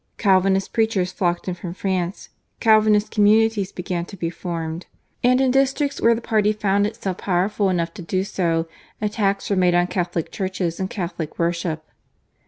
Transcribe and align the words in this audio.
Calvinist 0.17 0.73
preachers 0.73 1.11
flocked 1.11 1.47
in 1.47 1.53
from 1.53 1.75
France; 1.75 2.29
Calvinist 2.59 3.11
communities 3.11 3.71
began 3.71 4.03
to 4.03 4.17
be 4.17 4.31
formed; 4.31 4.87
and 5.23 5.39
in 5.39 5.51
districts 5.51 6.01
where 6.01 6.15
the 6.15 6.21
party 6.21 6.51
found 6.51 6.87
itself 6.87 7.19
powerful 7.19 7.69
enough 7.69 7.93
to 7.93 8.01
do 8.01 8.23
so, 8.23 8.67
attacks 8.99 9.47
were 9.51 9.55
made 9.55 9.75
on 9.75 9.85
Catholic 9.85 10.31
churches 10.31 10.79
and 10.79 10.89
Catholic 10.89 11.37
worship. 11.37 11.83